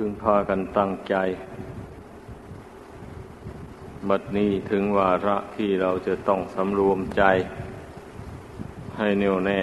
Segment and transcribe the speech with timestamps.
[0.00, 1.14] พึงพากันตั้งใจ
[4.08, 7.22] บัดนี้ถึงวาระที่เราจะต้องสำรวมใจ
[8.96, 9.60] ให้แน่วแน่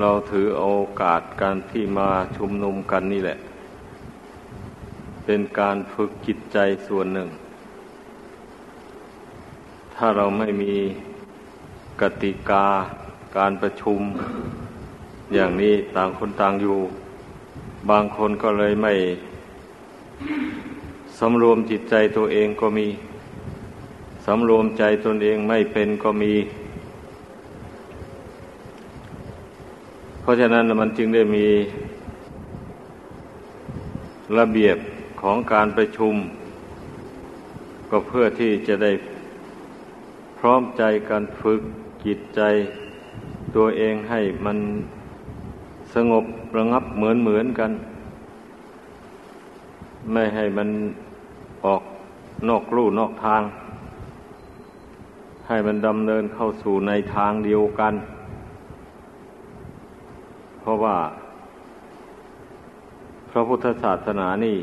[0.00, 0.66] เราถือโอ
[1.00, 3.38] กาสการที่มาชุมนุมกันนี่แหละ
[5.24, 7.28] เป็นการฝึกจิตใจส่วนหนึ่ง
[9.94, 10.74] ถ้าเราไม่มี
[12.00, 12.66] กติกา
[13.36, 14.00] การประชุม
[15.34, 16.78] อย่างนี้ต่างคนต่างอยู่
[17.90, 18.94] บางคนก็เลยไม่
[21.18, 22.86] สำรวมจิตใจตัวเองก็มี
[24.26, 26.34] สำรวมใจตนเองไม่เป็นก็มี
[30.20, 31.46] เพราะฉะนั้นมันจึงได้มี
[34.38, 34.76] ระเบียบ
[35.20, 36.14] ของการประชุม
[37.90, 38.92] ก็เพื่อที่จะได้
[40.38, 41.60] พร้อมใจการฝึก
[42.04, 42.40] จิตใจ
[43.56, 44.58] ตัวเองให้มัน
[45.96, 46.24] สงบ
[46.56, 47.70] ระงับเหมือนเหมือนกัน
[50.12, 50.68] ไม่ให้มัน
[51.64, 51.82] ออก
[52.48, 53.42] นอกลู่นอกทาง
[55.48, 57.94] ให้มันดำเนินเข้าสู่ในทางเดียวกัน
[60.60, 60.96] เพราะว่า
[63.30, 64.58] พระพุทธศาสนานี่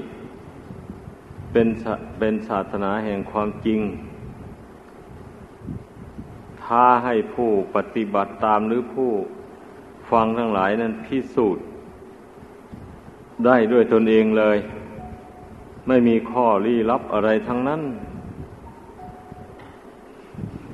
[1.51, 1.67] เป็น
[2.19, 3.79] เป็นศาสนาแห่งความจริง
[6.63, 9.11] ท้าให้ผู้ปฏิบัติตามหรือผู้
[10.13, 11.63] ฟังทั้งหลายนั้นพิสูจน์
[13.45, 14.57] ได้ด้วยตนเองเลย
[15.87, 17.81] ไม่มีข้อลี้ลับอะไรทั้งนั้น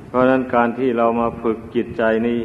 [0.08, 2.42] เพราะนั้นการที่เรามาฝึกจิตใจนี้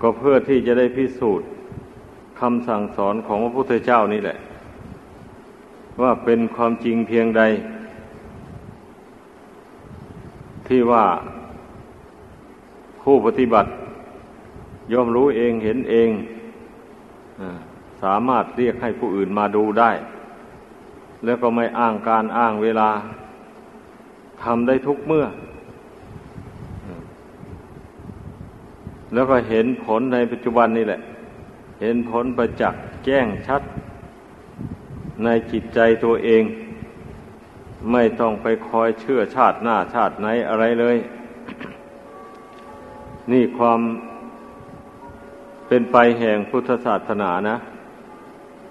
[0.00, 1.46] ก็เพื่อที่จะได้พิสูจน์
[2.40, 4.36] คำสั่งสอนของพระพุทธเจ้านี่แหละ
[6.02, 7.42] ว่าเป็นความจริงเพียงใด
[10.68, 11.04] ที่ว่า
[13.02, 13.70] ผู้ปฏิบัติ
[14.92, 16.10] ย่อมรู้เองเห็นเอง
[18.02, 19.90] สามารถเรียกให้ผู้อื่นมาดูได้
[21.24, 22.90] แล้วก็ไม่อ้างการอ้างเวลา
[24.42, 25.26] ทำได้ทุกเมื่อ
[29.14, 31.00] แล้วก็เห็นผลในปัจจุบันนี่แหละ
[31.80, 33.62] เห็นผลประจักษ์แจ้งชัด
[35.24, 36.42] ในจิตใจตัวเอง
[37.92, 40.96] ไม่ต้องไปคอยเชื่อชาติหน้าชาติไหนอะไรเลย
[43.32, 43.80] นี่ความ
[45.68, 47.56] เป็นไปแห่งพุทธศาสนานะ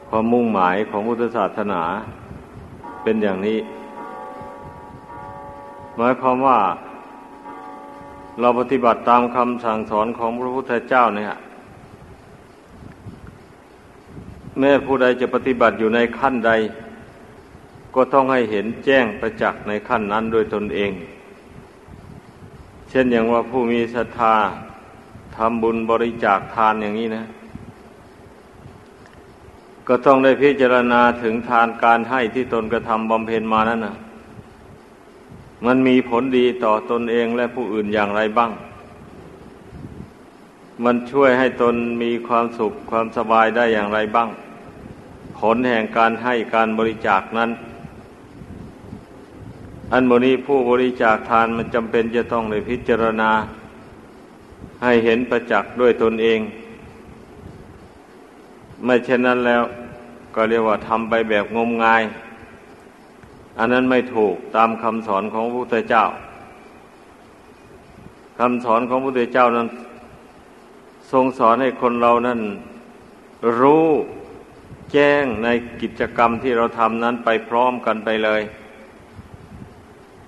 [0.10, 1.82] ความมุ่งหมายของพุทธศาสนา
[3.04, 3.60] เป็นอย่างนี้
[5.98, 6.60] หมายความว่า
[8.40, 11.34] เราปฏิบัติตามคำสั่งสอนของพระพุทธเจ้าเนี่ย
[14.60, 16.52] แม้ผู้ใดจะปฏิบัติอยู่ในขั้นใด
[17.96, 20.92] ก็ต้องให้เห็นแจ้งประจักษ์ในขั้นนั้นโดยตนเอง
[22.90, 24.36] เช่นอย่างว่าผู้มีศรัทธา
[25.36, 27.26] ทำบุญบริจาคทานอย่างนี้นะ
[29.88, 33.96] ก็ต้องได้พิจารณาถึงทานการให้ที่ตนกระทำบำเพ็ญมานั้นนะ
[35.66, 38.52] มันมีผลดีต่อตนเองและผู้อื่นอย่างไรบ้าง
[40.84, 44.30] มันช่วยให้ตนมีความสุขความสบายได้อย่างไรบ้าง
[45.40, 47.50] ผลแห่งการให้การบริจาคนั้น
[49.94, 53.32] อันโมนี้ผู้บริจาคทานมันจำเป็นจะต้องได้พิจารณา
[54.86, 56.40] ให้เห็นประจักษ์ด้วยตนเอง
[58.86, 59.64] ไม่เช่นนั้นแล้ว
[60.36, 62.04] ก็เรียกว่าทำไปแบบงมงาย
[63.60, 66.04] อันนั้นไม่ถูกตามคำสอนของพระพุทธเจ้า
[68.40, 69.68] คำสอนของพระพุทธเจ้านั้น
[71.12, 72.40] ทรงสอนให้คนเรานั้น
[73.60, 73.88] รู้
[74.92, 75.48] แจ้งใน
[75.82, 78.42] กิจกรรมที่เราทำนั้นไปพร้อมกันไปเลย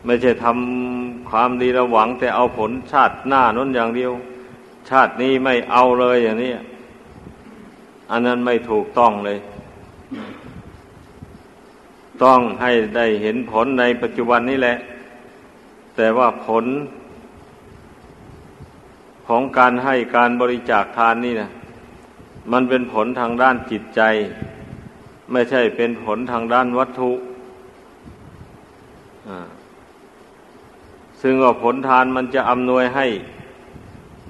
[0.06, 4.12] ไม่ใช่ทำความดีระหวังแต่เอาผลชาติหน้านั้นอย่างเดียว
[4.90, 6.52] ชาตินี้ไม่เอาเลยอย่างนี้
[8.12, 9.38] อันนั้นไม่ถูกต้องเลย
[12.24, 14.78] ต้องให้ได้เห็นผลในปัจจุบันนี้แหละ
[15.96, 16.66] แต่ว่าผล
[19.28, 21.50] ของการให้การบริจาคทานนี่นะ
[22.52, 24.02] มันเป็นผลทางด้านจิตใจ
[25.32, 27.12] ไม่ใช่เป็นผลทางด้านวัตถุ
[31.22, 33.06] ซึ่งว่าผลทานมันจะอำนวยให้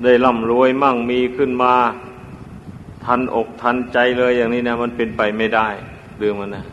[0.03, 1.73] ได้ร่ำรวยมั่งมีขึ้นมา
[3.05, 5.67] ทันอกทันใจเลยอย่างนี้นะ มันเป็นไปไม่ได้
[6.17, 6.65] เรื่องมันนะ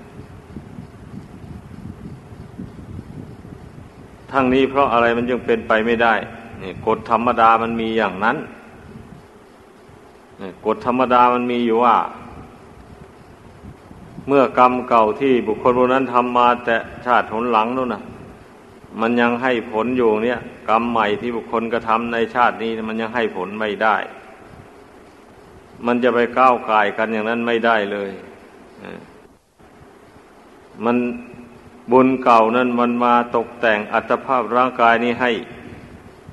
[4.30, 6.14] ทั้งนี้เพราะอะไรมันยังเป็นไปไม่ได้
[6.62, 8.36] นี่กฎธรรมดามันมีอย่างนั้น
[10.66, 11.96] กฎธรรมดามันมีอยู่ว่า
[14.28, 18.02] เมื่อกรรมเก่าที่บุคคลคนนั้นทำมาแต่ชาติหนหลังนู่นนะ
[19.00, 23.96] มันยังให้ผลอยู่เนี่ย กรรมใหม่ที่บุคคลกระทำในชาตินี้มันยังให้ผลไม่ได้
[25.86, 28.10] มันจะไปก้าวไก่กันอย่างนั้นไม่ได้เลย
[30.84, 30.96] มัน
[31.92, 35.30] บุญเก่านั้นมันมาตกแต่งอัตภาพร่างกายนี้ให้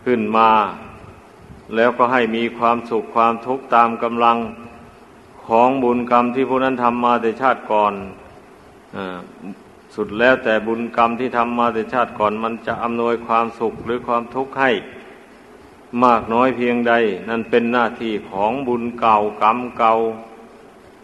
[0.05, 0.49] ขึ้นมา
[1.75, 4.37] แล้วก็ให้มีความสุขความทุกข์ตามกำลัง
[5.47, 7.93] ของบุญกรรมที่ผู้นั้นทำมาแต่ชาติก่อน
[8.95, 8.97] อ
[9.95, 14.71] สุดแล้วแต่บุญกรรมที่ทำมาแต่ชาติก่อนมันจะอำนวยความสุขหรือความทุกข์ให้
[16.03, 16.93] มากน้อยเพียงใด
[17.29, 19.93] นั่นเป็นหน้าที่ของบุญเก่ากรรมเก่า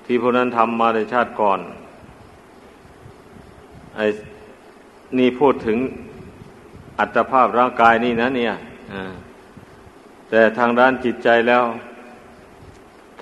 [0.05, 1.59] ที่ผู้นั้นทำมาในชาติก่อน
[3.95, 4.05] ไอ้
[5.17, 5.77] นี่พูดถึง
[6.99, 8.53] อัตภาพร่างกายนี่นะเนี่ย
[10.29, 11.63] แต่ทางด้านจิตใจแล้ว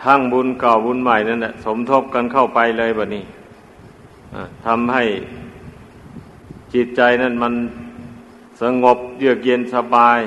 [0.03, 3.23] ทั้งบุญเก่าบุญใหม่นั่นแหละสมทบกันเข้าไปเลยแบบนี้
[4.65, 5.03] ทำให้
[6.75, 7.53] จิตใจนั้นมัน
[8.61, 10.19] สงบเยือกเย็นสบาย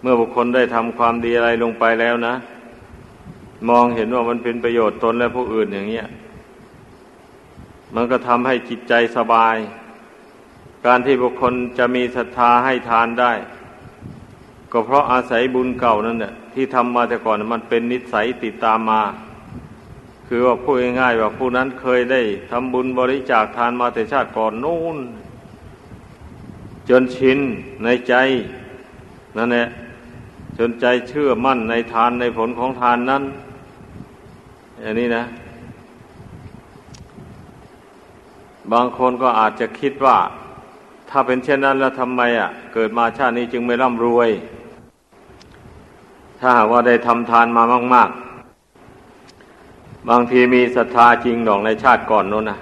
[0.00, 2.34] เมื่อบุคคลได้ทำความดีอะไรลงไปแล้วนะ
[3.68, 6.06] มองเห็นว่ามันเป็นประโยชน์ตนและผู้อื่นอย่างเงี้ย
[7.94, 9.56] มันก็ทำให้จิตใจสบาย
[10.86, 13.32] การที่บุคคลจะมีศรัทธาให้ทานได้
[14.72, 19.02] ก็เพราะอาศัยบุญเก่านั่นแหละที่ทำมาแต่ก่อนมันเป็นนิสัยติดตามมา
[20.32, 24.98] คือว่าพูดง่ายๆว่าผู้นั้นเคยได้ทำบุญบริจาคทานมาแต่ชาติก่อนนู่น
[26.88, 27.38] จนชิน
[27.84, 28.14] ในใจ
[29.36, 29.66] นั่นแหละ
[30.58, 33.22] จนใจเชื่อมั่นในทานในผลของทานนั้น
[34.80, 35.24] อย่างนี้นะ
[38.72, 40.16] บางคนก็อาจจะคิดว่า
[41.10, 44.30] ถ้าเป็นเช่นนั้นแล้วทำไมอะ เกิดมาชาตินี้จึงไม่ร่ำรวย
[46.40, 47.62] ถ้าหากว่าได้ทำทานมา
[47.94, 48.29] มาก ๆ
[50.08, 52.58] บางทีมีศรัทธาจริงดอกในชาติก่อนนู้นนะ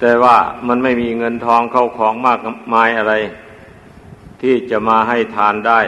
[0.00, 0.36] แต่ว่า
[0.68, 2.38] มันไม่มีเงินทองเข้าของมาก
[2.74, 3.14] มายอะไร
[4.42, 5.80] ที่จะมาให้ทานได้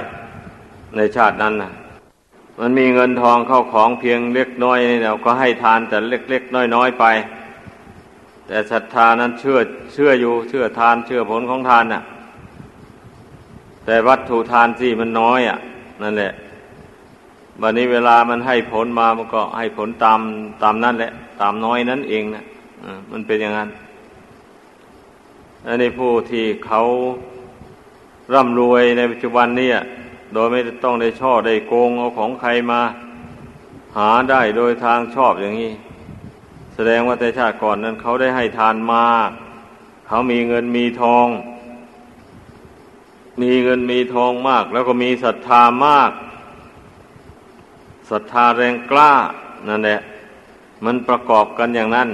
[0.97, 1.73] ในชาตินั้นนะ
[2.61, 7.05] มันมีเงินทองเข้าของเพียงเล็กน้อยนี่เราก็ให้ทานแต่เล็กๆน้อยๆไป
[8.47, 9.59] แต่ศรัทธานั้นเชื่อ
[9.93, 12.03] เชื่ออยู่เชื่อทานเชื่อผลของทานน่ะ
[13.85, 15.59] แต่วัตถุทานสิมันน้อยอะ
[16.03, 16.33] นั่นแหละ
[17.63, 20.21] วันนี้เวลามันให้ผลมามันก็ให้ผลตาม
[20.63, 22.45] ตามนั่นแหละ ตามน้อยนั้นเองนะ
[23.13, 23.69] มันเป็นอย่างนั้น
[25.67, 26.81] อันนี้ผู้ที่เขา
[28.35, 29.71] ร่ำรวยในปัจจุบันนี้
[30.33, 32.81] โดยไม่ต้องได้ช่อได้โกงเอาของใครมา
[33.97, 35.73] หาได้โดยทางชอบอย่างนี้
[36.75, 39.31] แสดงว่าแต่ชาติก่อนนั้น เขาได้ให้ทานมาก
[40.07, 41.29] เขามีเงินมีทอง
[43.43, 46.11] มีเงินมีทองมาก แล้วก็มีศรัทธามาก
[48.11, 49.13] ศรัทธาแรงกล้า
[49.69, 50.01] นั่นแหละ
[50.85, 52.09] มันประกอบกันอย่างนั้น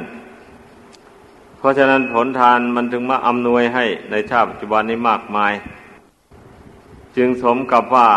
[1.59, 5.53] เพราะฉะนั้นผลทานมันถึงมาอำนวยให้ในชาติปัจจุบันนี้มากมาย
[7.17, 8.11] จึงสมกับว่า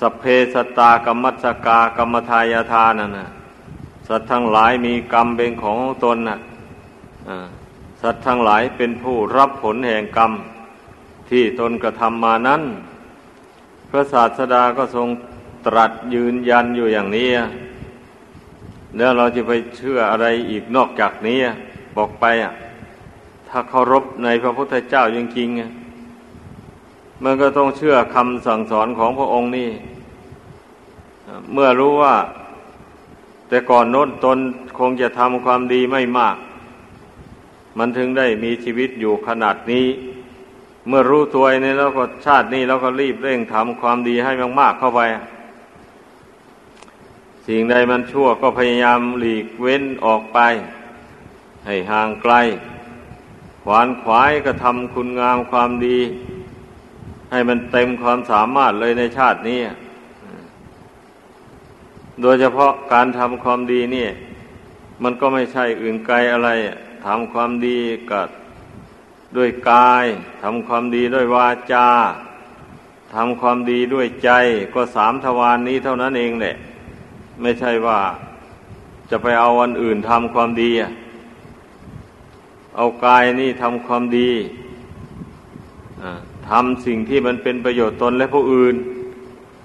[0.00, 0.24] สเพ
[0.54, 3.28] สตากรรมัสกากรรมทายาทานั่นนะ
[4.08, 6.38] สัตว์ทั้งหลายมีกรรมเป็นของตนนะ
[8.02, 10.32] สัตว์ทั้งหลายเป็นผู้รับผลแห่งกรรม
[11.30, 12.62] ที่ตนกระทำมานั้น
[13.90, 15.08] พระศาสดาก็ทรง
[15.66, 17.28] ตรัสยืนยันอยู่อย่างนี้
[18.96, 21.38] แล้วเราจะไปเชื่ออะไรอีกนอกจากนี้
[21.96, 22.52] บอกไปอะ
[23.48, 29.70] ถ้าเคารพในพระพุทธเจ้าจริงๆมันก็ต้องเชื่อคำสั่งสอนของพระองค์นี่
[31.52, 32.16] เมื่อรู้ว่า
[33.48, 34.38] แต่ก่อนโน้นตน
[34.78, 36.36] คงจะทำความดีไม่มาก
[37.78, 39.86] มันถึงได้มีชีวิตอยู่ขนาดนี้
[40.88, 45.00] เมื่อรู้ตัวนี่แล้วก็ชาตินี้แล้วก็รีบเร่งทำความดีให้มากๆเข้าไป
[47.46, 50.38] สิ่งใดมันชั่วก็พยายามหลีกเว้นออกไป
[51.66, 52.34] ให้ห่างไกล
[53.62, 55.98] ขวานขวายก็ทำคุณงามความดี
[57.30, 59.60] ให้มันเต็มความสามารถเลยในชาตินี้
[62.22, 64.08] โดยเฉพาะการทำความดีนี่
[65.02, 66.50] มันก็ไม่ใช่อื่นไกลอะไร
[67.06, 67.78] ทำความดี
[68.10, 68.28] กับ
[69.36, 70.06] ด้วยกาย
[70.42, 71.88] ทำความดีด้วยวาจา
[73.14, 74.30] ทำความดีด้วยใจ
[74.74, 76.56] ก็สามทวารนนี้เท่านั้นเองแหละ
[77.40, 78.00] ไม่ใช่ว่า
[79.10, 80.70] จะไปเอาวันอื่นทำความดี
[82.76, 84.30] เอากายนี่ทำความดี
[86.48, 88.74] ทำสิ่งที่มันเป็นประโยชน์ตนและผู้อื่น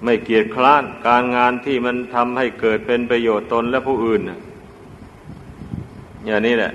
[0.04, 4.20] ไม่เกียจคร้าน การงานที่มันทำให้เกิดเป็นประโยชน์ตนและผู้อื่น
[6.26, 6.72] อย่างนี้แหละ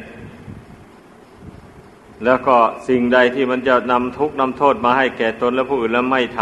[2.24, 2.58] แล้วก็
[2.88, 6.42] สิ่งใดที่มันจะนำทุกข์นำโทษมาให้แก่ตนและผู้อื่นแล้วไม่ท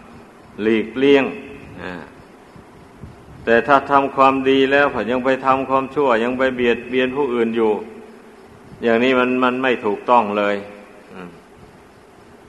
[0.00, 1.24] ำหลีกเลี่ยง
[3.44, 7.72] แต่ถ้าทำความดีแล้วผยังไปทำความชั่ว ยังไปเบียดเบียนผู้อื่นอยู่
[8.82, 10.56] อย่างนี้มันมันไม่ถูกต้องเลย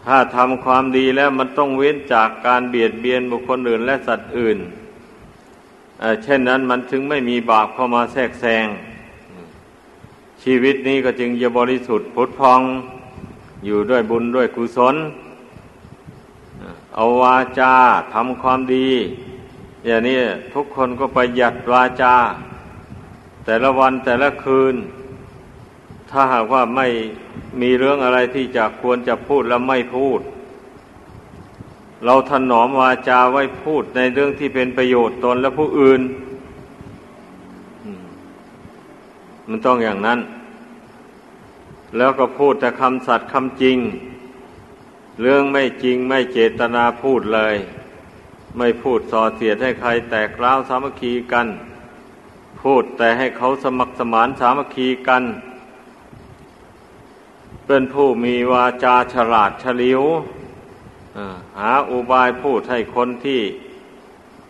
[0.05, 4.57] ถ้าทำความดีแล้วมันต้องเว้นจากการเบียดเบียนบุคคลอื่นและสัตว์อื่น
[6.23, 8.67] เช่นนั้นมันถึงไม่มีบาปเข้ามาแทรกแซง
[10.43, 12.61] ชีวิตนี้ก็จึงจะบริสุทธิ์พุทธพอง
[13.65, 14.95] อยู่ด้วยบุญด้วยกุศล
[16.95, 17.73] เอาวาจา
[18.13, 18.89] ทำความดี
[19.85, 20.17] อย่างนี้
[20.53, 22.15] ทุกคนก็ประหยัดวาจา
[23.45, 24.75] แต่ละวันแต่ละคืน
[26.09, 26.87] ถ้าหากว่าไม่
[27.61, 30.19] มีเรื่องอะไรที่จะควรจะพูดแล้วไม่พูด
[32.05, 36.01] เราถนอมวาจาไว้พูดในเรื่องที่เป็นประโยชน์ตนและผู้อื่น
[39.47, 40.19] มันต้องอย่างนั้น
[41.97, 43.77] แล้วก็พูดแต่คำสัตย์คำจริง
[45.21, 47.55] เรื่องไม่จริงไม่เจตนาพูดเลย
[48.57, 51.47] ไม่พูดส่อเสียดให้ใครแตกร้าวสามัคคีกัน
[52.61, 55.23] พูดแต่ให้เขาสมัครสมานสามัคคีกัน
[57.67, 60.03] เป็นผู้มีวาจาฉลาดเฉลียว
[61.57, 63.41] หาอุบายพูดให้คนที่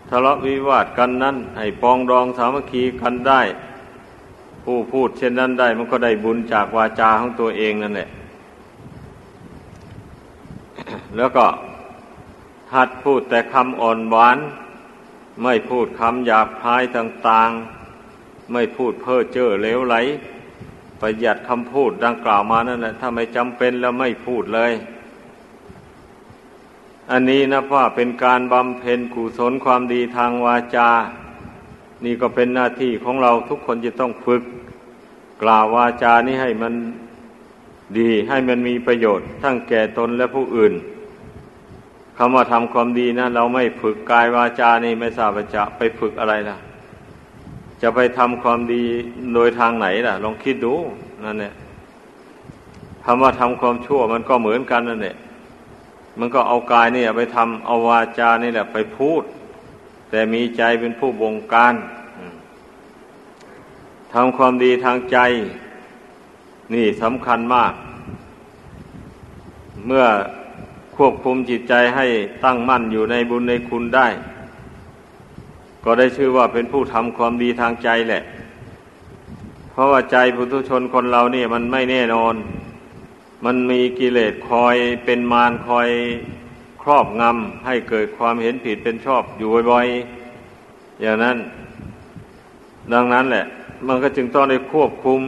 [0.09, 3.41] ทะเลาะวิวาทกันนั้น ให้ปองดองสามัคคีกันได้
[4.63, 8.09] ผู้พูดเช่นนั้นได้ มันก็ได้บุญจากวาจาของตัวเองนั่นแหละ
[11.17, 11.45] แล้วก็
[12.75, 14.37] หัดพูดแต่คำอ่อนหวาน
[15.43, 17.49] ไม่พูดคำหยาบคายต่าง
[18.01, 19.95] ๆ ไม่พูดเพ้อเจ้อเลวไหล
[20.99, 24.71] ประหยัดคำพูดดังกล่าวมานั่นแหละถ้าไม่จำเป็นแล้วไม่พูดเลย
[27.11, 30.89] อันนี้นะว่าเป็นการบำเพ็ญกุศลความดีทางวาจา
[32.05, 34.43] นี่ก็เป็นหน้าที่ของเราทุกคนจะต้องฝึก
[35.43, 36.73] กล่าววาจานี้ให้มัน
[37.97, 40.73] ดีให้มันมีประโยชน์ทั้งแก่ตนและผู้อื่น
[42.23, 46.57] คำว่าทำความดีนะเราไม่ฝึกกายวาจานี่ไม่ทราบจะไปฝึกอะไรล่ะ
[47.81, 48.83] จะไปทำความดี
[49.33, 50.73] โดยทางไหนล่ะ ลองคิดดู
[51.23, 51.53] นั่นเนี่ย
[53.05, 55.15] คำว่าทำความชั่วมันก็เหมือนกันนั่นแหละ
[56.19, 59.23] มันก็เอากายนี่ไปทำเอาวาจานี่แหละไปพูด
[60.09, 61.75] แต่มีใจเป็นผู้บงการ
[64.13, 65.17] ทำความดีทางใจ
[66.73, 67.73] นี่สำคัญมาก
[69.87, 70.05] เมื่อ
[71.03, 72.07] ควบคุมจิตใจให้
[72.45, 74.07] ตั้งมั่นอยู่ในบุญในคุณได้
[75.83, 78.21] ก็ได้ชื่อว่าเป็นผู้ทำความดีทางใจแหละ
[79.71, 82.35] เพราะว่าใจพุทุชนคนเราเนี่ยมันไม่แน่นอน
[83.45, 85.89] มันมีกิเลสคอยเป็นมารคอย
[86.81, 91.37] ครอบงำให้เกิดความเห็นผิดเป็นชอบอยู่บ่อยๆ อย่างนั้น
[92.93, 93.45] ดังนั้นแหละ
[93.87, 95.19] มันก็จึงต้องได้ควบคุม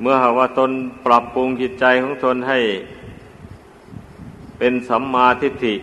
[0.00, 0.70] เมื่อหากว่าตน
[1.06, 2.60] ปรับปรุงจิตใจของตนให้
[4.64, 5.74] เป็นสัมมาทิฏฐิ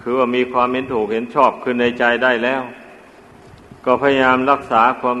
[0.00, 2.62] คือว่ามีความเห็นถูกเห็นชอบขึ้นในใจได้แล้ว
[3.84, 5.18] ก็พยายามรักษาความ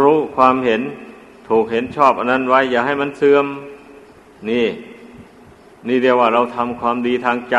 [0.00, 0.82] รู้ความเห็น
[1.48, 3.46] ถูกเห็นชอบอันนั้นไว้ อย่าให้มันเสื่อม
[4.50, 4.66] นี่
[5.88, 7.56] นี่เรียกว่าเราทำความดีทางใจ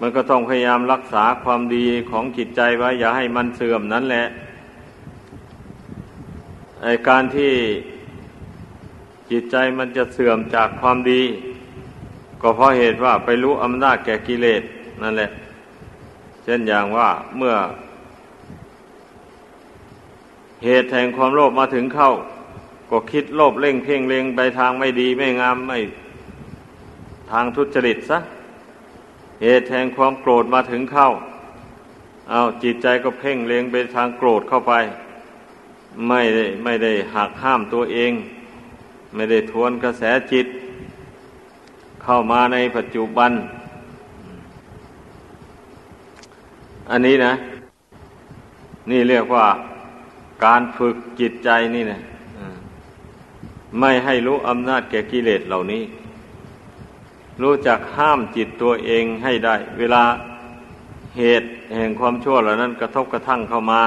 [0.00, 4.26] มันก็ต้องพยายามรักษาความดีของจิตใจไว้ อย่าให้มันเสื่อมนั่นแหละ
[6.82, 7.52] ไอการที่
[9.30, 11.22] จิตใจมันจะเสื่อมจากความดี
[12.48, 14.62] ก็เพราะเหตุว่าไปรู้อำนาจแก่กิเลส
[15.02, 15.30] นั่นแหละ
[16.44, 17.54] เช่นอย่างว่าเมื่อ
[20.64, 22.10] เหตุแห่งความโลภมาถึงเข้า
[22.90, 25.78] ก็คิดโลภเล่งเพ่งเล็งไปทางไม่ดีไม่งามไม่
[27.30, 28.18] ทางทุจริตซะ
[29.42, 31.08] เหตุแห่งความโกรธมาถึงเข้า
[32.30, 34.72] เอาจิตใจก็เพ่งเล็งไปทางโกรธเข้าไป
[36.08, 38.12] ไม่ได้ไม่ได้หักห้ามตัวเอง
[39.14, 40.48] ไม่ได้ทวนกระแสจิต
[42.08, 43.32] เข้ามาในปัจจุบัน
[46.90, 47.32] อันนี้นะ
[48.90, 49.46] นี่เรียกว่า
[50.44, 52.00] การฝึกจิตใจนี่นะ
[53.80, 55.82] ไม่ให้รู้อำนาจแก่กิเลสเหล่านี้
[57.42, 60.02] รู้จักห้ามจิตตัวเองให้ได้ เวลา
[61.18, 61.46] เหตุ
[61.76, 63.82] แห่งความชั่วเหล่านั้น กระทบกระทั่งเข้ามา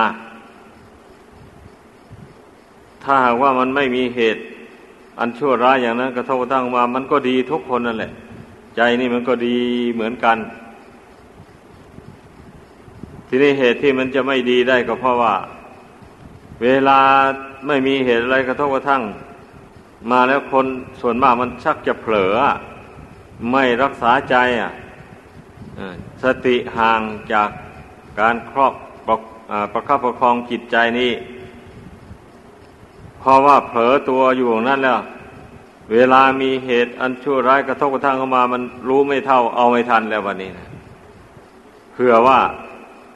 [3.04, 4.42] ถ้าหากว่ามันไม่มีเหตุ
[5.20, 8.12] อันชั่วร้ายอย่างนั้นกระทบกระทั่งมา มันก็ดีทุกคนนั่นแหละ
[8.76, 9.56] ใจนี่มันก็ดี
[9.94, 10.38] เหมือนกัน
[13.28, 15.36] ทีนี้เหตุที่มันจะไม่ดีได้ก็เพราะว่า
[16.64, 17.00] เวลา
[17.68, 19.04] ไม่มีเหตุอะไรกระทบกระทั่ง
[20.12, 20.66] มาแล้วคน
[21.02, 22.34] ส่วนมากมันชักจะเผลอ
[23.52, 24.72] ไม่รักษาใจอะ
[26.24, 27.02] สติห่าง
[27.34, 27.50] จาก
[28.20, 28.74] การครอบ
[29.74, 31.12] ประคับประคองจิตใจนี้
[33.20, 35.00] เพราะว่าเผลอตัวอยู่นั่นแล้ว
[35.94, 40.68] เวลามีเหตุอันชั่วร้ายกระทบกระทั่งเข้ามา มันรู้ไม่เท่าเอาไม่ทันแล้ววันนี้นะ
[41.94, 42.40] เพื่อว่า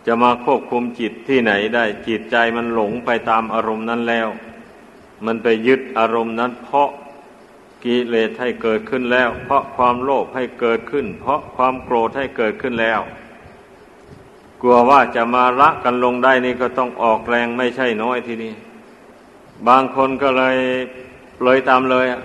[0.08, 4.28] จะมาควบคุมจิตที่ไหนได้ จิตใจมันหลงไปตามอารมณ์นั้นแล้ว
[5.26, 6.90] มันไปยึดอารมณ์นั้น เพราะ
[7.84, 13.00] กิเลสให้เกิดขึ้นแล้ว เพราะความโลภให้เกิดขึ้น เพราะความโกรธให้เกิดขึ้นแล้ว
[14.62, 18.54] กลัวว่าจะมาละกันลงได้นี่ก็ต้องออกแรงไม่ใช่น้อยทีนี้
[19.68, 20.58] บางคนก็เลย
[21.44, 22.22] เลยตามเลยอะ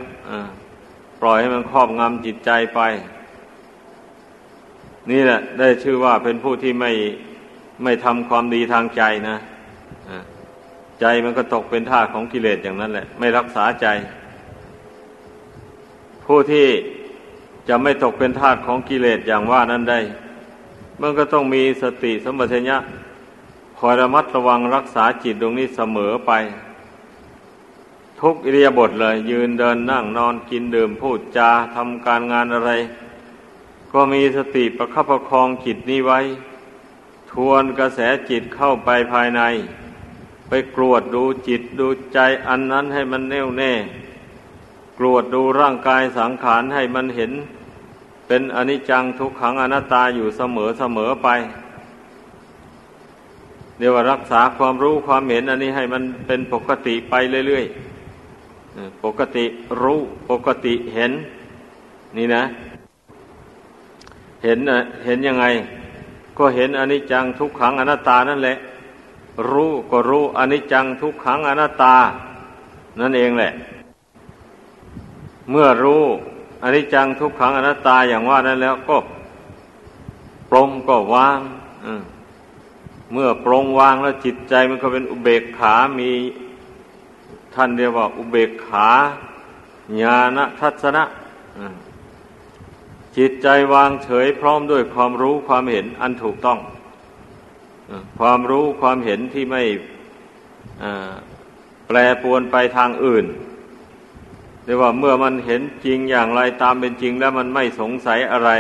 [1.22, 2.80] ปล่อยให้มันครอบงำจิตใจไป
[5.10, 6.92] นี่แหละ ได้ชื่อว่าเป็นผู้ที่ไม่
[7.82, 9.36] ไม่ทำความดีทางใจนะ
[11.00, 13.86] ใจมันก็ตกเป็นท่าของกิเลสอย่างนั้นแหละ ไม่รักษาใจ
[16.24, 16.66] ผู้ที่
[17.68, 20.00] จะไม่ตกเป็นทาสของกิเลสอย่างว่านั้นได้
[21.00, 22.76] มันก็ต้องมีสติสมบัติญะ
[23.78, 26.32] คอยระมัดระวังรักษาจิตตรงนี้เสมอไป
[28.20, 32.72] ทุกอิริยาบถเลย ยืนเดินนั่งนอนกินดื่มพูดจาทำการงานอะไร
[33.92, 36.20] ก็มีสติประคับประคองจิตนี้ไว้
[37.32, 39.42] ทวนกระแสจิตเข้าไปภายใน
[40.48, 43.72] ไปกรวดดูจิตดูใจอันนั้นให้มันแน่วแน่
[44.98, 47.32] กรวดดูร่างกายสังขารให้มันเห็น
[48.26, 51.28] เป็นอนิจจังทุกขังอนัตตาอยู่เสมอเสมอไป
[53.78, 57.14] เดี๋ยวรักษาความรู้ความเห็นอันนี้ให้มันเป็นปกติไป
[57.48, 57.87] เรื่อยๆ
[59.02, 59.44] ปกติ
[59.82, 61.12] รู้ปกติเห็น
[62.16, 62.42] นี่นะ
[64.42, 64.58] เห็น
[65.04, 65.44] เห็นยังไง
[66.38, 68.56] ก็เห็นอนิจจังทุกขังอนัตตานั่นแหละ
[69.50, 71.94] รู้ก็รู้อนิจจังทุกขังอนัตตา
[73.00, 73.52] นั่นเองแหละ
[75.50, 76.02] เมื่อรู้
[76.62, 78.96] อนิจจังทุกขังอนัตตาอย่างว่านั้นแล้วก็
[80.50, 81.40] ปรงก็วาง
[83.12, 86.10] เมื่อปรงวางแล้วจิตใจมันก็เป็นอุเบกขามี
[87.54, 88.88] ท่านเรียกว่า อุเบกขา
[90.02, 91.04] ญาณทัศนะ
[93.16, 96.58] จิตใจวางเฉยพร้อมด้วยความรู้ความเห็นอันถูกต้อง
[98.18, 99.62] ความรู้ความเห็นที่ไม่
[101.86, 103.26] แปรปวนไปทางอื่น
[104.64, 108.50] แต่ว่าเมื่อมันเห็นจริงอย่างไรตามเป็นจริง แล้วมันไม่สงสัยอะไร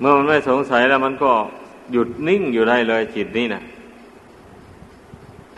[0.00, 1.32] เมื่อมันไม่สงสัยแล้วมันก็
[1.92, 3.62] หยุดนิ่งอยู่ได้เลยจิตนี้นะ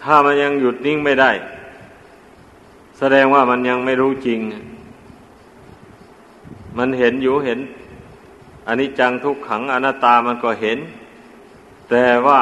[0.02, 1.30] ถ้ามันยังหยุดนิ่งไม่ได้
[2.98, 4.40] แสดงว่ามันยังไม่รู้จริง
[6.78, 7.58] มันเห็นอยู่เห็น
[8.66, 10.78] อันนี้จังทุกขังอนัตตามันก็เห็น
[11.90, 12.40] แต่ว่า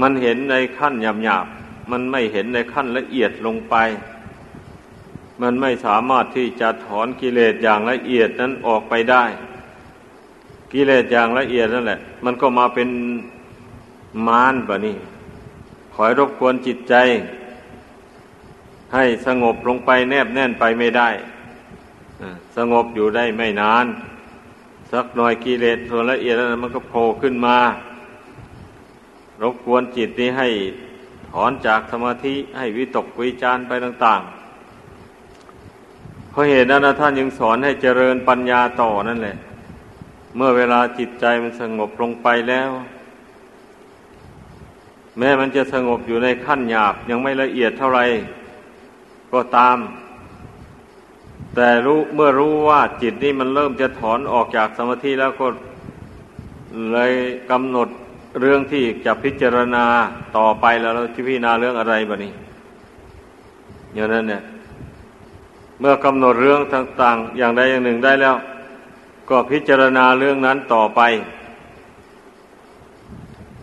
[0.00, 3.74] มันเห็นในขั้นหยาบๆมันไม่เห็นในขั้นละเอียดลงไป
[5.42, 9.24] มันไม่สามารถที่จะถอนกิเลสอย่างละเอียดนั้นออกไปได้
[10.72, 12.88] กิเลสอย่างละเอียดนั่นแหละ มันก็มาเป็น
[14.26, 14.96] มารบะนี่
[15.94, 16.94] คอยรบกวนจิตใจ
[18.94, 21.08] ให้สงบลงไปแนบแน่นไปไม่ได้
[22.56, 23.86] สงบอยู่ได้ไม่นาน
[24.92, 27.58] สักหน่อยกิเลสส่วนละเอียดนั้นมันก็โผล่ขึ้นมา
[29.42, 30.48] รบกวนจิตนี้ให้
[31.30, 34.30] ถอนจากสมาธิให้วิตกวิจารไปต่างๆ
[36.30, 39.36] เพราะเหตุนั้นท่านยังสอนให้เจริญปัญญาต่อนั่นแหละ
[40.36, 42.70] เมื่อเวลาจิตใจมันสงบลงไปแล้ว
[45.18, 48.04] แม้มันจะสงบอยู่ในขั้นหยาบยังไม่ละเอียดเท่าไหร่
[49.32, 49.78] ก็ตาม
[51.54, 55.46] แต่รู้เมื่อรู้ว่าจิตนี่มันเริ่มจะถอนออกจากสมาธิแล้วก็
[56.92, 57.12] เลย
[57.50, 57.88] กำหนด
[58.40, 59.84] เรื่องที่จะพิจารณา
[60.36, 62.32] ต่อไปแล้วเราจะพิจารณาเรื่องอะไรบ้านี้
[63.94, 64.42] อย่างนั้นเนี่ย
[65.80, 68.36] เมื่อกำหนดเรื่องต่าง ๆ อย่างใดอย่างหนึ่งได้แล้ว
[69.30, 71.00] ก็พิจารณาเรื่องนั้นต่อไป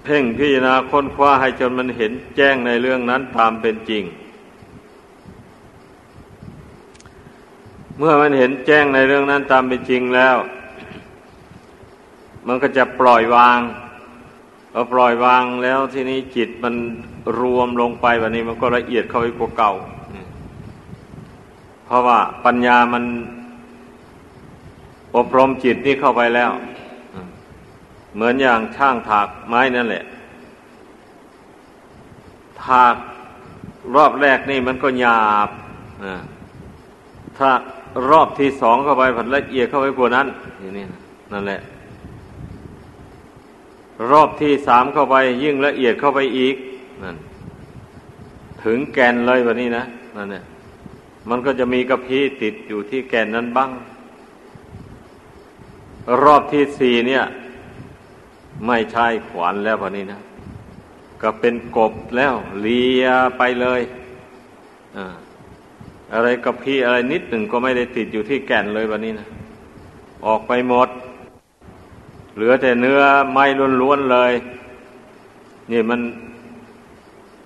[0.04, 4.04] เพ่งพิจารณาค้นคว้าให้จนมันเห็นแจ้งในเรื่องนั้นตามเป็นจริง
[7.97, 10.36] เมื่อมันเห็นแจ้งในเรื่องนั้นตามเป็นจริงแล้ว
[12.47, 13.60] มันก็จะปล่อยวาง
[14.73, 16.75] พอปล่อยวางแล้วทีนี้จิตมัน
[17.39, 19.73] รวมลงไปแบบนี้มันก็ละเอียดเข้าไปกว่าเก่า
[21.86, 23.03] เพราะว่าปัญญามัน
[25.15, 26.51] อบรมจิตนี่เข้าไปแล้ว
[28.13, 30.05] เหมือนอย่างช่างถากไม้นั่นแหละ
[32.63, 32.95] ถาก
[33.95, 35.49] รอบแรกนี่มันก็หยาบ
[37.38, 37.49] ถ้า
[38.10, 40.27] รอบที่สองเข้าไปผัดละเอียดเข้าไปกว่านั้น
[40.60, 40.86] อย่างนี้
[41.31, 41.60] นั่นแหละ
[44.12, 46.55] รอบที่สามเข้าไปยิ่งละเอียดเข้าไปอีก
[47.03, 47.15] นั่น
[48.63, 49.84] ถึงแกนเลยวันนี้นะ
[50.15, 50.43] นั่นเนี่ย
[51.29, 53.69] มันก็จะมีกระพี้ติดอยู่ที่แกนนั้นบ้าง
[56.23, 57.23] รอบที่สี่เนี่ย
[58.67, 60.19] ไม่ใช่ขวานแล้วพอนี้นะ
[61.21, 63.05] ก็เป็นกบแล้วเลีย
[63.38, 63.81] ไปเลย
[64.97, 65.05] อะ
[66.15, 69.28] อะไรกระพี้อะไรนิดหนึ่งก็ไม่ได้ติดอยู่ที่แก่นเลยวันนี้นะ
[70.25, 70.89] ออกไปหมด
[72.36, 73.01] เหลือแต่เนื้อ
[73.32, 73.45] ไม้
[73.82, 74.34] ล้วนๆเลย
[75.71, 76.01] นี่มัน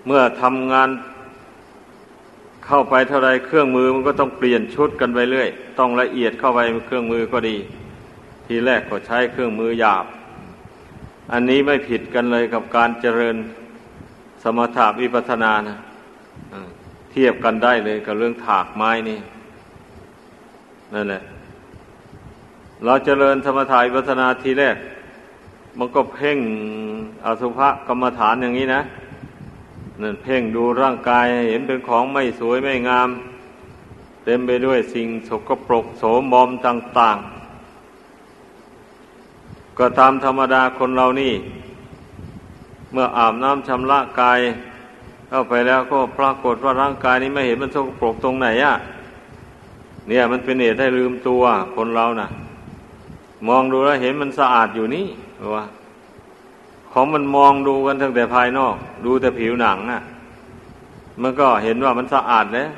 [0.06, 0.90] เมื่อทำงาน
[2.66, 7.58] เข้าไปเท่าไรเครื่องมือมันก็ต้องเปลี่ยนชุดกันไปเรื่อย ต้องละเอียดเข้าไปเครื่องมือก็ดี
[8.46, 10.06] ทีแรกก็ใช้เครื่องมือหยาบ
[11.32, 13.36] อันนี้ไม่ผิดกันเลยกับการเจริญ
[14.44, 15.78] สมถะวิปัสสนานะ
[17.12, 19.20] เทียบกันได้เลยกับเรื่องถากไม้นี่
[20.94, 21.24] นั่นแหละ
[22.86, 24.78] เราเจริญสมถะวิปัสสนาทีแรก
[25.78, 26.38] มันก็เพ่ง
[27.26, 28.82] อสุภกรรมฐานอย่างนี้นะ
[30.02, 33.10] นั่นเพ่งดูร่างกายเห็นเป็นของไม่สวยไม่งาม
[34.24, 37.18] เต็มไปด้วยสิ่งสกปรกโสมมต่าง
[38.84, 41.34] ๆ ก็ตามธรรมดาคนเรานี่
[42.92, 44.40] เมื่ออาบน้ำชำระกาย
[45.30, 48.76] เข้าไปแล้วก็ปรากฏว่าร่างกายนี้ไม่เห็นมันสกปรกตรงไหนอะ
[50.08, 51.42] เนี่ย มันเป็นเหตุให้ลืมตัว
[51.76, 52.30] คนเรานะ่ะ
[53.48, 55.06] มองดูแล้วเห็นมันสะอาดอยู่นี่
[55.56, 55.66] ว่า
[56.92, 60.02] ของมันมองดูกันตั้งแต่ภายนอก ดูแต่ผิวหนังน่ะ
[61.22, 62.70] มันก็เห็นว่ามันสะอาดแล้ว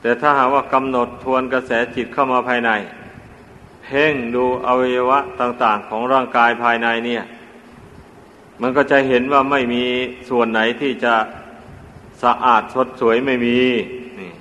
[0.00, 2.70] แต่ถ้าหากว่ากำหนดทวนกระแสจิตเข้ามาภายใน
[3.84, 7.22] เพ่งดูอวัยวะต่าง ๆ ของร่างกายภายในเนี่ย
[8.60, 9.84] มันก็จะเห็นว่าไม่มี
[10.30, 11.14] ส่วนไหนที่จะ
[12.22, 13.58] สะอาดสดสวยไม่มี
[14.20, 14.32] นี่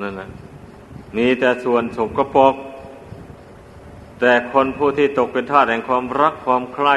[0.00, 0.28] นั่นแหละ
[1.16, 2.54] มีแต่ส่วนสกปรก
[4.20, 6.96] แต่คนผู้ที่ตกเป็นทาสแห่งความรักความใคร่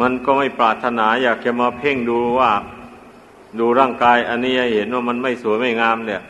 [0.00, 2.52] มันก็ไม่ปรารถนาอยากจะมาเพ่งดูว่า
[3.58, 6.22] ดูร่างกายอันนี้เห็นว่ามันไม่สวยไม่งามเนี่ย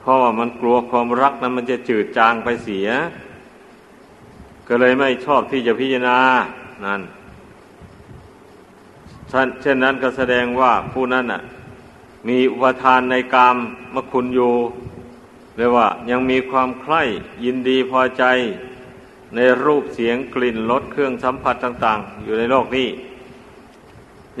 [0.00, 2.88] เพราะว่ามันกลัวความรักนั้นมันจะจืดจางไปเสีย
[4.68, 6.18] ก็เลยไม่ชอบที่จะพิจารณา
[6.84, 7.00] นั่น
[9.62, 11.42] เช่นนั้นก็แสดงว่าผู้นั้นอะ
[12.28, 13.56] มีอุปทานในกาม
[13.94, 14.54] มคุณอยู่
[15.56, 17.02] เรียกว่ายังมีความใคร่
[17.44, 18.24] ยินดีพอใจ
[19.34, 22.88] ในรูปเสียงกลิ่นรสเครื่องสัมผัสต่าง ๆ อยู่ในโลกนี้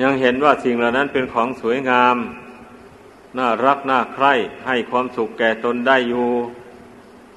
[0.02, 2.16] ยังเห็นว่าสิ่งเหล่านั้นเป็นของสวยงาม
[3.38, 4.32] น่ารักน่าใคร่
[4.66, 6.26] ให้ความสุขแก่ตนได้อยู่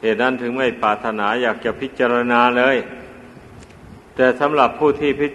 [0.02, 2.78] เหตุนั้นถึงไม่ปรารถนาอยากจะพิจารณาเลย
[4.16, 5.28] แต่สำหรับผู้ที่พิ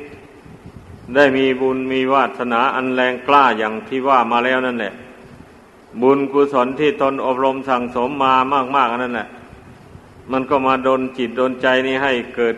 [1.15, 4.95] ได้มีบุญมีวาสนาอันแรงกล้าอย่างที่ว่ามาแล้วนั่นแหละ
[6.03, 8.35] บุญกุศลที่ตนอบรมสั่งสมมา
[8.77, 9.29] มาก ๆนั่นแหละ
[10.33, 12.57] มันก็มาดนจิตดนใจนี้ให้เกิด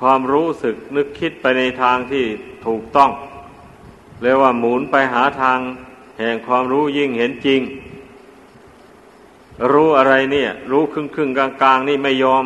[0.00, 2.24] ความรู้สึกนึกคิดไปในทางที่
[2.66, 3.10] ถูกต้อง
[4.20, 5.58] เรียกว่าหมุนไปหาทาง
[6.18, 7.60] แห่งความรู้ยิ่งเห็นจริง
[9.72, 12.44] รู้อะไรเนี่ย รู้ครึ่งครึ่งกลางกลางนี่ไม่ยอม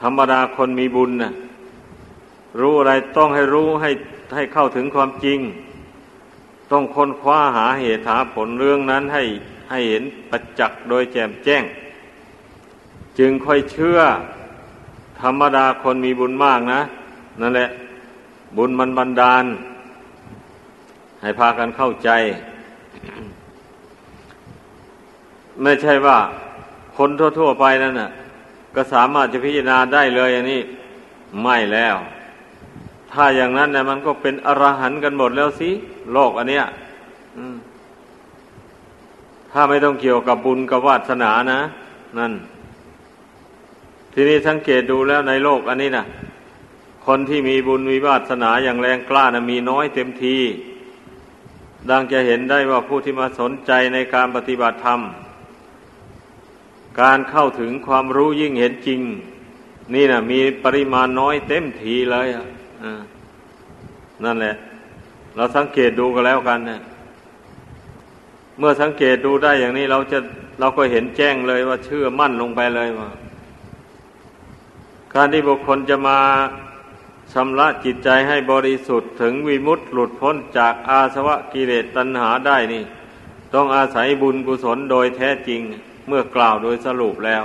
[0.00, 1.32] ธรรมดาคนมีบุญนะ่ะ
[2.60, 3.90] รู้อะไรต้องให้รู้ให้
[4.34, 5.38] ให้เข้าถึงความจริง
[6.72, 9.22] ต้องค้นคว้าหาเหตุหาผลเรื่องนั้นให้
[9.70, 11.64] ให้เห็นประจักษ์โดยแจ่มแจ้ง
[13.18, 13.98] จึงค่อยเชื่อ
[15.20, 16.80] ธรรมดาคนมีบุญมากนะ
[17.40, 17.68] นั่นแหละ
[18.56, 19.44] บุญมันบันดาล
[21.20, 22.10] ให้พากันเข้าใจ
[25.62, 26.18] ไม่ใช่ว่า
[26.96, 28.10] คนทั่ว ๆ ไปนั่นน่ะ
[28.74, 30.60] ก็สามารถจะพิจารณาได้เลยอันนี้
[31.42, 31.96] ไม่แล้ว
[33.12, 35.70] ถ้าอย่างนั้นเนี่ยมันก็เป็นอรหันต์กันหมดแล้วสิ
[36.12, 36.64] โลกอันเนี้ย
[39.52, 41.60] ถ้าไม่ต้องเกี่ยวกับบุญกับวาสนานะ
[42.18, 42.32] นั่น
[44.12, 46.04] ทีนี้สังเกตดูแล้วในโลกอันนี้นะ
[47.06, 50.36] คนที่มีบุญมีวาสนาอย่างแรงกล้านะมีน้อยเต็มที
[51.90, 55.00] ดังจะเห็นได้ว่าผู้ที่มาสนใจในการปฏิบัติธรรม
[57.00, 59.00] การเข้าถึงความรู้ยิ่งเห็นจริง
[59.94, 62.46] นี่นะมีปริมาณน้อยเต็มทีเลยอะ
[64.24, 64.54] นั่นแหละ
[65.36, 66.80] เราสังเกตดูก็แล้วกันเนะ
[68.58, 70.18] เมื่อสังเกตดูได้อย่างนี้เราจะ
[70.60, 73.08] เราก็เห็นแจ้งเลยว่าเชื่อมั่นลงไปเลยว่า
[75.14, 76.18] การที่บุคคลจะมา
[77.32, 82.84] ชำระจิตใจให้บริสุทธิ์ถึงวิมุตติหลุดพ้นจากอาสวะกิเลสตัณหาได้นี่
[83.54, 85.60] ต้องอาศัยบุญกุศลโดยแท้จริง
[86.08, 87.44] เมื่อกล่าวโดยสรุปแล้ว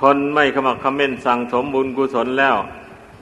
[0.00, 2.56] คนไม่ขมักขม้นสั่งสมบุญกุศลแล้ว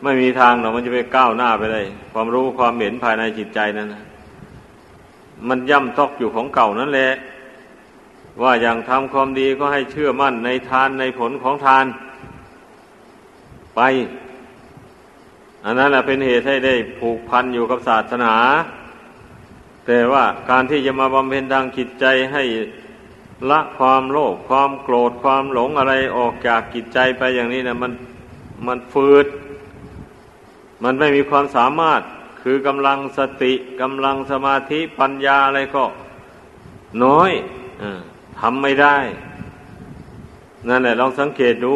[0.03, 1.83] ไม่มีทางหรอกมันจะไปก้าวหน้าไปได้
[2.13, 4.05] ความรู้ความเห็นภายในจิตใจนั้นนะ
[5.49, 7.13] มันย่ำตอกอยู่ของเก่านั่นแหละ
[8.43, 11.87] ว่าอย่างทำความดีก็ให้เชื่อมั่นในทานในผลของทาน
[13.77, 13.81] ไป
[15.65, 18.35] อันนั้นแหละเป็นเหตุให้ได้ผูกพันอยู่กับศาสนา
[19.87, 22.43] แต่ว่าการที่จะมาบำเพ็ญทางจิตใจให้
[23.51, 27.93] ละความโลภความโกรธความหลงอะไรออกจากจิตใจไปอย่างนี้นะมัน
[28.67, 29.27] มันฟืด
[30.85, 32.01] มันไม่มีความสามารถ
[32.43, 35.85] คือกำลังสติกำลังสมาธิปัญญาอะไรก็
[37.05, 37.31] น้อย
[37.83, 37.85] อ
[38.40, 38.97] ทำไม่ได้
[40.69, 41.75] นั่นแหละ ลองสังเกตดู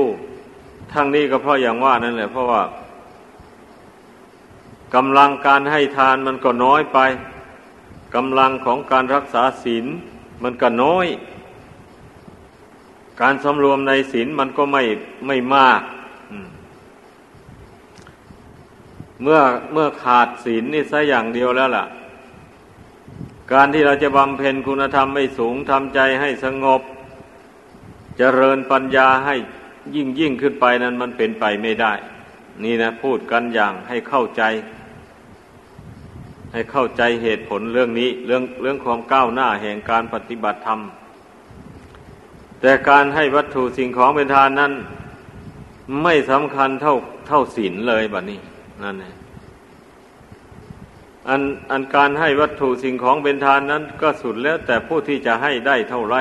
[0.93, 2.63] ทั้งนี้ก็เพราะอย่างว่านั่นแหละ เพราะว่า
[4.95, 6.99] กำลังการให้ทานมันก็น้อยไป
[8.15, 9.87] กำลังของการรักษาศีล
[10.43, 11.07] มันก็น้อย
[13.21, 14.83] การสำรวมในศีลมันก็ไม่
[15.27, 15.81] ไม่มาก
[19.23, 19.41] เมื่อ
[19.73, 21.85] เมื่อขาดศีลนี่ซะอย่างเดียวแล้วล่ะ
[23.53, 26.85] การที่เราจะบำเพ็ญคุณธรรมไม่สูงทำใจให้สงบจ
[28.19, 29.35] เจริญปัญญาให้
[29.95, 31.93] ยิ่งยิ่งขึ้นไปนั้นมันเป็นไปไม่ได้
[32.65, 34.43] นี่นะพูดกันอย่างให้เข้าใจ
[36.53, 40.81] ให้เข้าใจเหตุผลเรื่องนี้ เรื่องเรื่องความก้าวหน้าแห่งการปฏิบัติธรรม
[42.61, 44.73] แต่การให้วัตถุสิ่งของเป็นทานนั้น
[46.03, 46.95] ไม่สำคัญเท่า
[47.27, 48.41] เท่าศีลเลยแบบนี้
[48.83, 49.17] นั่นเอง
[51.29, 56.17] อันอันการให้วัตถุสิ่งของเป็นทานนั้น ก็สุดแล้วแต่ผู้ที่จะให้ได้เท่าไร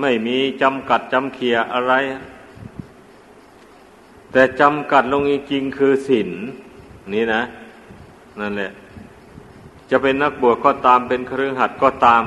[0.00, 1.92] ไม่มีจำกัดจำเคียอะไร
[4.32, 6.30] แต่จำกัดลงจริงคือศีล
[7.12, 7.42] นี่นะ
[8.40, 8.72] นั่นแหละ
[9.90, 12.22] จะเป็นนักบวชก็ตามเป็นเครือขัดก็ตาม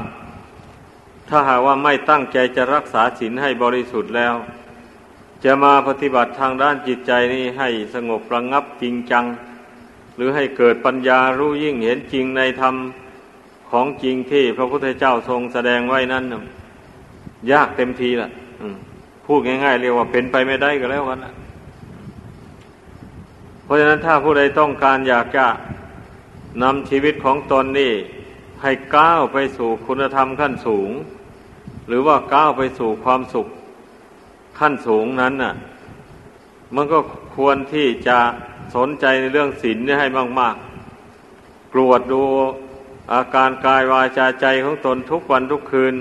[1.29, 4.35] ถ้าหากว่าไม่ตั้งใจจะรักษาศีลให้บริสุทธิ์แล้ว
[5.43, 9.25] จะมาปฏิบัติทางด้านจิตใจนี้ให้สงบระงับจริงจัง
[10.15, 12.75] หรือให้เกิดปัญญารู้ยิ่งเห็นจริงในธรรม
[13.71, 16.23] ของจริงที่พระพุทธเจ้าทรงแสดงไว้นั้น
[17.51, 18.29] ยากเต็มทีล่ะ
[19.25, 21.33] พูดง่ายๆเรียกว่าเป็นไปไม่ได้ก็แล้วกันนะ
[23.63, 25.47] เพราะฉะนั้นถ้าผู้ใดต้องการอยากจะ
[26.63, 27.93] นำชีวิตของตนนี่
[28.61, 30.91] ให้ก้าวไปสู่คุณธรรมขั้นสูง
[31.87, 33.47] หรือว่าก้าวไปสู่ความสุข
[34.59, 35.53] ขั้นสูงนั้นน่ะ
[36.75, 36.99] มันก็
[37.35, 38.17] ควรที่จะ
[38.75, 40.07] สนใจในเรื่องศีลนี่ให้
[40.39, 40.55] มาก
[41.13, 42.21] ๆ กรวดดู
[43.13, 45.95] อาการกายวาจาใจของตนทุกวันทุกคืน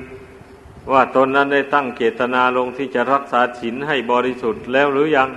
[0.92, 5.30] ว่าตนนั้นได้ตั้งเจตนาลงที่จะรักษาศีลให้บริสุทธิ์แล้วหรือยัง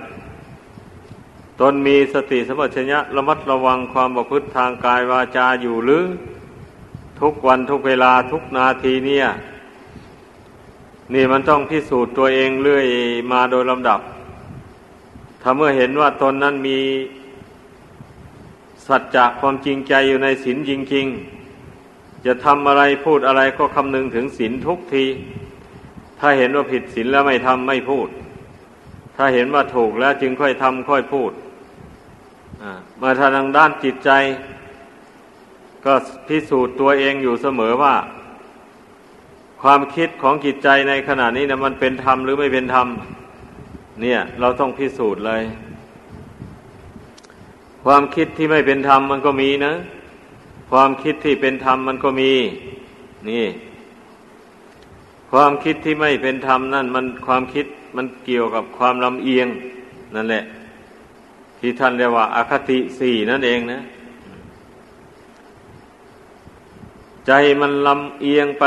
[1.60, 6.04] ตนมีสติสมัชัญญะระมัดระวังความประพฤติทางกายวาจาอยู่หรือ
[7.20, 9.26] ทุกวันทุกเวลาทุกนาทีเนี่ย
[11.14, 12.86] นี่มันต้องพิสูจน์ตัวเองเรื่อย
[13.32, 14.00] มาโดยลำดับ
[15.42, 16.78] ถ้าเมื่อเห็นว่าตนนั้นมี
[18.86, 21.06] สัจจะความจริงใจอยู่ในศีลจริง
[21.66, 25.04] ๆ จะทำอะไรพูดอะไรก็คำนึงถึงศีลทุกที
[26.20, 28.08] ถ้าเห็นว่าผิดศีลแล้วไม่ทำไม่พูด
[29.16, 31.32] ถ้าเห็นว่าถูกแล้วจึงค่อยทำค่อยพูด
[33.02, 34.10] มาทางด้านจิตใจ
[35.84, 35.94] ก็
[36.28, 37.94] พิสูจน์ตัวเองอยู่เสมอว่า
[39.62, 42.86] ความคิดของจิตใจในขณะนี้นะมันเป็นธรรมหรือไม่เป็นธรรม
[44.02, 45.42] เนี่ย เราต้องพิสูจน์เลย
[47.84, 49.72] ความคิดที่ไม่เป็นธรรมมันก็มีนะ
[50.70, 52.32] ความคิดที่เป็นธรรมมันก็มี
[53.30, 53.46] นี่
[55.30, 57.66] ความคิดที่ไม่เป็นธรรมนั่น มันความคิด
[57.96, 59.48] มันเกี่ยวกับความลำเอียง
[60.14, 60.44] นั่นแหละ
[61.58, 63.80] ที่ท่านเรียกว่าอาคติสี่นั่นเองนะ
[67.26, 68.64] ใจมันลำเอียงไป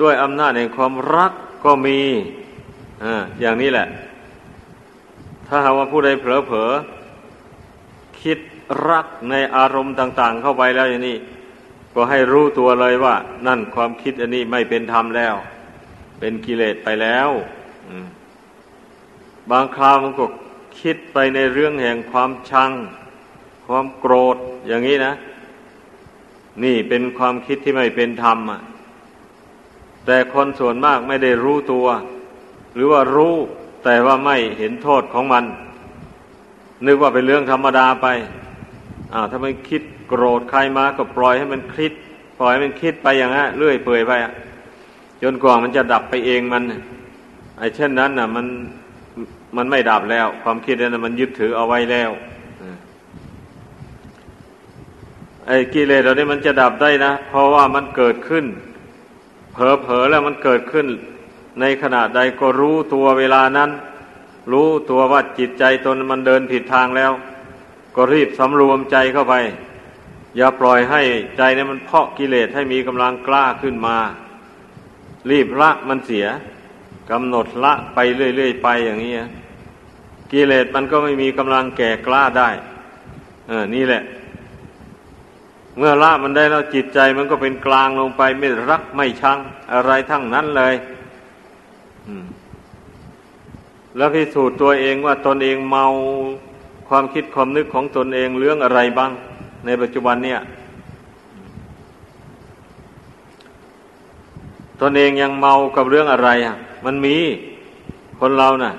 [0.00, 1.32] ด้วยอำนาจแห่งความรัก
[1.64, 1.98] ก็มี
[3.04, 3.86] อ่าอย่างนี้แหละ
[5.46, 8.38] ถ้าหากว่าผู้ใดเผลอๆคิด
[8.88, 11.16] รักในอารมณ์ต่าง ๆ เข้าไปแล้วอย่างนี้
[11.94, 13.14] ก็ให้รู้ตัวเลยว่า
[13.46, 15.34] นั่นความคิดอันนี้ไม่เป็นธรรมแล้ว
[16.18, 17.28] เป็นกิเลสไปแล้ว
[19.50, 20.24] บางคราวมันก็
[20.80, 22.72] คิดไปในเรื่องแห่งความชัง
[23.66, 24.36] ความโกรธ
[24.68, 25.12] อย่างนี้นะ
[26.64, 28.60] นี่เป็นความคิดที่ไม่เป็นธรรมอะ
[30.06, 31.86] แต่คนส่วนมากไม่ได้รู้ตัว
[32.74, 33.34] หรือว่ารู้
[33.84, 35.44] แต่ว่าไม่เห็นโทษของมัน
[36.86, 38.06] นึกว่าเป็นเรื่องธรรมดาไป
[39.12, 41.92] อ่าถ้ามันคิดโกรธใครมาก็ปล่อยให้มันคิด
[42.38, 44.12] ปล่อยให้มันคิดไปอย่างนั้นเรื่อยเปื่อยไป
[45.22, 46.62] จนกว่ามันจะดับไปเองมัน
[47.58, 48.46] ไอ้เช่นนั้นน่ะ มัน
[49.56, 52.10] มันไม่ดับแล้ว ความคิดนั้นมันยึดถือเอาไว้แล้ว
[55.46, 58.44] ไอ้กิเลสเหล่านี้มันจะดับได้นะ เพราะว่ามันเกิดขึ้น
[59.60, 60.86] เผลอๆแล้วมันเกิดขึ้น
[61.60, 63.70] ในขณะใดก็รู้ตัวเวลานั้น
[64.52, 67.12] รู้ตัวว่าจิตใจตนมันเดินผิดทางแล้ว
[67.96, 69.34] ก็รีบสำรวมใจเข้าไป
[70.36, 71.02] อย่าปล่อยให้
[71.36, 73.96] ใจนี่มันเพาะกิเลสให้มีกำลังกล้าขึ้นมา
[75.30, 76.26] รีบละมันเสีย
[77.10, 79.14] กำหนดละไปเรื่อยๆไปอย่างนี้
[80.32, 82.48] กิเลสมันก็ไม่มีกำลังแก่กล้าได้
[83.48, 84.02] เออ นี่แหละ
[85.82, 89.38] เมื่อละมันได้แล้วจิตใจมันก็เป็นกลางลงไปไม่รักไม่ชัง
[89.72, 90.74] อะไรทั้งนั้นเลย
[93.96, 95.84] แล้วพิสูจน์ตัวเองว่าตนเองเมา
[96.88, 99.10] ความคิดความนึกของตนเองเรื่องอะไรบ้าง
[99.66, 100.40] ในปัจจุบันเนี่ย
[104.80, 107.16] ตนเองยังเมากับเรื่องอะไรอะ มันมี
[108.20, 108.74] คนเรานะ่ะ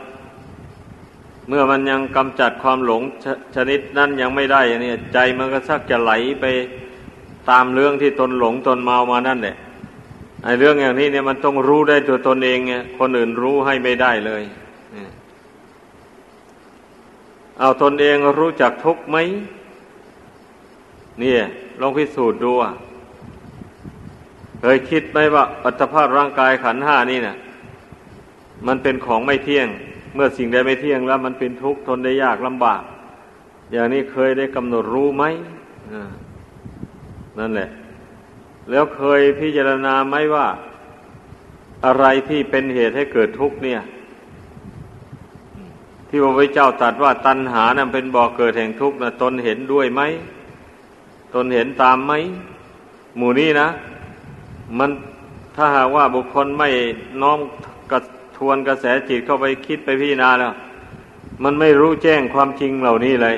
[1.48, 6.12] เมื่อมันยังกำจัดความหลงชชนิดนั้นยังไม่ได้เนี่ย ใจมันก็สักจะไหล
[6.42, 6.46] ไป
[7.50, 9.56] ตามเรื่องที่ตนหลงตนเมามานั่นแหละ
[10.44, 14.44] ไอ้เรื่องอย่างนี้เนี่ยมันต้องรู้ได้ตัวตนเองไงคนอื่นรู้ให้ไม่ได้เลย
[17.60, 19.18] เอาตนเองรู้จักทุกไหม
[21.22, 21.34] นี่
[21.82, 22.52] ลองพิสูจน์ดู
[24.60, 27.38] เคยคิดไหมว่าอัตภาพร่างกายขันห้านี่เนะ่ย
[28.68, 29.68] มันเป็นของไม่เที่ยง
[30.16, 32.82] เมื่อสิ่งใดไม่เที่ยงแล้ว มันเป็นทุกข์ทนได้ยากลำบาก
[33.72, 35.24] อย่างนี้เคยได้กำหนดรู้ไหม
[37.40, 37.70] นั่นแหละ
[38.70, 40.48] แล้วเคยพิจารณาไหมว่า
[41.86, 43.82] อะไรที่เป็นเหตุให้เกิดทุกข์เนี่ย
[46.08, 50.02] ที่พระพุทธเจ้าตรัสว่าตัณหานั้นเป็นบ่อเกิดแห่งทุกข์นะตนเห็นด้วยไหม
[51.34, 52.14] ตนเห็นตามไหม
[53.18, 53.68] หมู่นี้นะ
[54.78, 54.90] มัน
[55.56, 56.70] ถ้าหากว่าบุคคลไม่
[57.22, 57.40] น้อม
[57.92, 58.00] กระ
[58.38, 60.54] ทวนกระแสจิตเข้าไปคิดไปพิจารณาแล้ว
[61.44, 63.36] มันไม่รู้แจ้งความจริงเหล่านี้เลย